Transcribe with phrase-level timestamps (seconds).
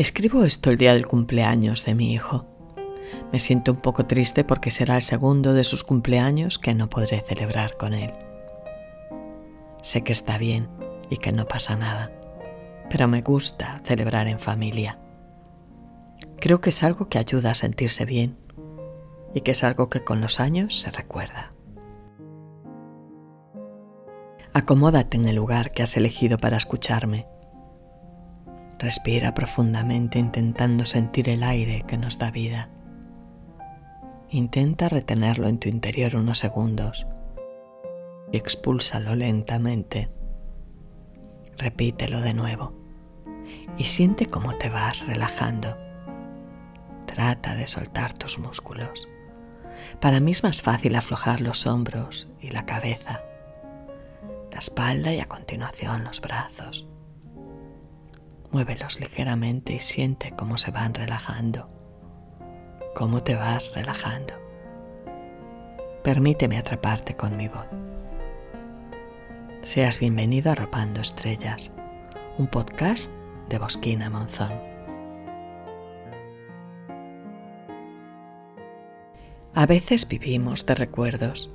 [0.00, 2.46] Escribo esto el día del cumpleaños de mi hijo.
[3.32, 7.20] Me siento un poco triste porque será el segundo de sus cumpleaños que no podré
[7.20, 8.10] celebrar con él.
[9.82, 10.70] Sé que está bien
[11.10, 12.10] y que no pasa nada,
[12.88, 14.98] pero me gusta celebrar en familia.
[16.38, 18.38] Creo que es algo que ayuda a sentirse bien
[19.34, 21.52] y que es algo que con los años se recuerda.
[24.54, 27.26] Acomódate en el lugar que has elegido para escucharme.
[28.80, 32.70] Respira profundamente intentando sentir el aire que nos da vida.
[34.30, 37.06] Intenta retenerlo en tu interior unos segundos
[38.32, 40.08] y expúlsalo lentamente.
[41.58, 42.72] Repítelo de nuevo
[43.76, 45.76] y siente cómo te vas relajando.
[47.04, 49.10] Trata de soltar tus músculos.
[50.00, 53.20] Para mí es más fácil aflojar los hombros y la cabeza,
[54.50, 56.86] la espalda y a continuación los brazos.
[58.52, 61.68] Muévelos ligeramente y siente cómo se van relajando,
[62.96, 64.34] cómo te vas relajando.
[66.02, 67.68] Permíteme atraparte con mi voz.
[69.62, 71.72] Seas bienvenido a Arropando Estrellas,
[72.38, 73.12] un podcast
[73.48, 74.50] de Bosquina Monzón.
[79.54, 81.50] A veces vivimos de recuerdos,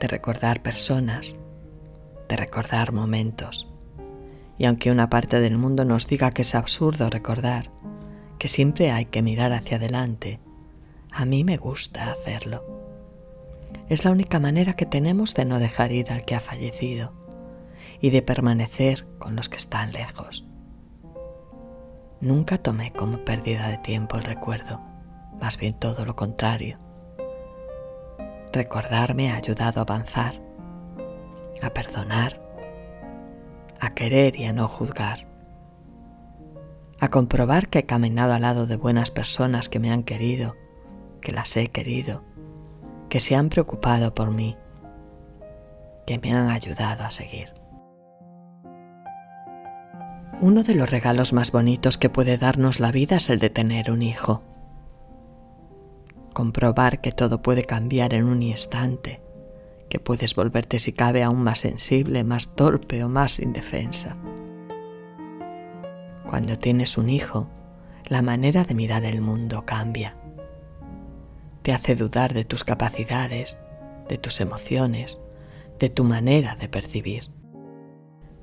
[0.00, 1.36] de recordar personas,
[2.30, 3.73] de recordar momentos.
[4.58, 7.70] Y aunque una parte del mundo nos diga que es absurdo recordar,
[8.38, 10.40] que siempre hay que mirar hacia adelante,
[11.10, 12.62] a mí me gusta hacerlo.
[13.88, 17.12] Es la única manera que tenemos de no dejar ir al que ha fallecido
[18.00, 20.44] y de permanecer con los que están lejos.
[22.20, 24.80] Nunca tomé como pérdida de tiempo el recuerdo,
[25.40, 26.78] más bien todo lo contrario.
[28.52, 30.40] Recordar me ha ayudado a avanzar,
[31.60, 32.40] a perdonar,
[33.84, 35.26] a querer y a no juzgar,
[37.00, 40.56] a comprobar que he caminado al lado de buenas personas que me han querido,
[41.20, 42.22] que las he querido,
[43.10, 44.56] que se han preocupado por mí,
[46.06, 47.52] que me han ayudado a seguir.
[50.40, 53.90] Uno de los regalos más bonitos que puede darnos la vida es el de tener
[53.90, 54.42] un hijo.
[56.32, 59.20] Comprobar que todo puede cambiar en un instante,
[59.94, 64.16] que puedes volverte si cabe aún más sensible, más torpe o más indefensa.
[66.28, 67.46] Cuando tienes un hijo,
[68.08, 70.16] la manera de mirar el mundo cambia.
[71.62, 73.56] Te hace dudar de tus capacidades,
[74.08, 75.20] de tus emociones,
[75.78, 77.30] de tu manera de percibir.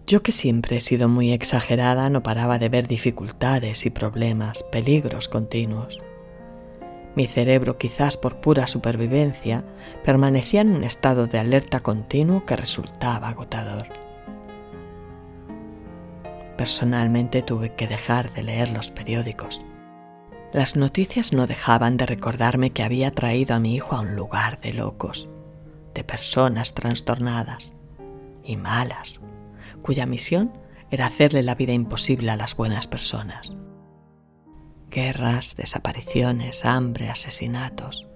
[0.07, 5.28] Yo que siempre he sido muy exagerada no paraba de ver dificultades y problemas, peligros
[5.28, 6.00] continuos.
[7.16, 9.63] Mi cerebro, quizás por pura supervivencia,
[10.03, 13.88] permanecía en un estado de alerta continuo que resultaba agotador.
[16.57, 19.63] Personalmente tuve que dejar de leer los periódicos.
[20.53, 24.59] Las noticias no dejaban de recordarme que había traído a mi hijo a un lugar
[24.61, 25.29] de locos,
[25.93, 27.73] de personas trastornadas
[28.43, 29.22] y malas
[29.81, 30.51] cuya misión
[30.89, 33.55] era hacerle la vida imposible a las buenas personas.
[34.91, 38.09] Guerras, desapariciones, hambre, asesinatos.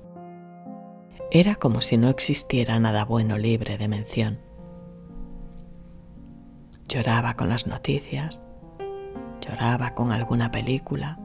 [1.31, 4.39] Era como si no existiera nada bueno libre de mención.
[6.87, 8.41] Lloraba con las noticias,
[9.39, 11.17] lloraba con alguna película,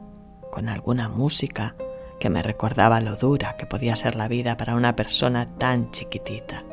[0.51, 1.75] con alguna música
[2.19, 6.63] que me recordaba lo dura que podía ser la vida para una persona tan chiquitita.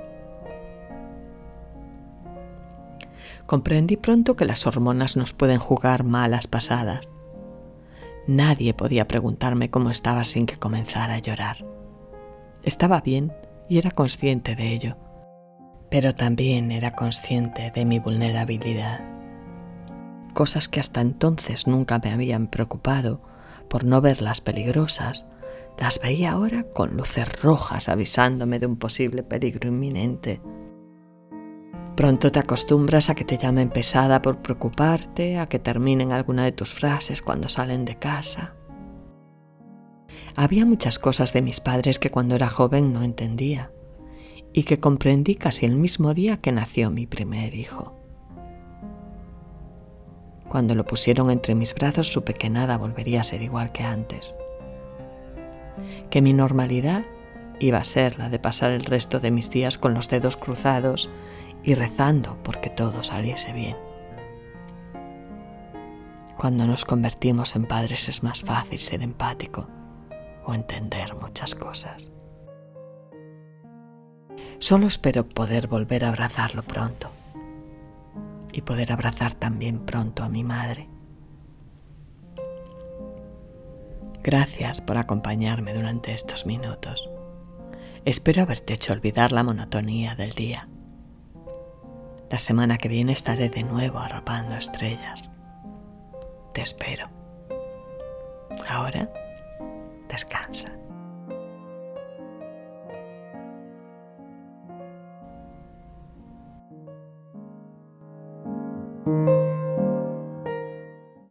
[3.49, 7.11] comprendí pronto que las hormonas nos pueden jugar malas pasadas.
[8.29, 11.65] Nadie podía preguntarme cómo estaba sin que comenzara a llorar.
[12.63, 13.33] Estaba bien
[13.71, 14.97] y era consciente de ello,
[15.91, 19.01] pero también era consciente de mi vulnerabilidad.
[20.35, 23.23] Cosas que hasta entonces nunca me habían preocupado
[23.71, 25.25] por no verlas peligrosas,
[25.79, 30.43] las veía ahora con luces rojas avisándome de un posible peligro inminente.
[31.99, 36.53] Pronto te acostumbras a que te llamen pesada por preocuparte, a que terminen alguna de
[36.53, 38.55] tus frases cuando salen de casa.
[40.37, 43.73] Había muchas cosas de mis padres que cuando era joven no entendía
[44.53, 47.97] y que comprendí casi el mismo día que nació mi primer hijo.
[50.49, 54.37] Cuando lo pusieron entre mis brazos supe que nada volvería a ser igual que antes,
[56.11, 57.05] que mi normalidad
[57.59, 61.11] iba a ser la de pasar el resto de mis días con los dedos cruzados
[61.63, 63.77] y rezando porque todo saliese bien.
[66.37, 69.67] Cuando nos convertimos en padres es más fácil ser empático
[70.47, 72.11] o entender muchas cosas.
[74.59, 77.11] Solo espero poder volver a abrazarlo pronto
[78.53, 80.89] y poder abrazar también pronto a mi madre.
[84.23, 87.09] Gracias por acompañarme durante estos minutos.
[88.05, 90.69] Espero haberte hecho olvidar la monotonía del día.
[92.31, 95.31] La semana que viene estaré de nuevo arropando estrellas.
[96.53, 97.09] Te espero.
[98.69, 99.11] Ahora,
[100.09, 100.78] descansa.